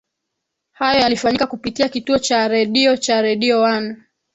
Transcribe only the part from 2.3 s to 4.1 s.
redio Cha redio one